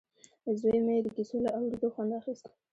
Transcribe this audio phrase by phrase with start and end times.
[0.59, 2.45] زوی مې د کیسو له اورېدو خوند اخیست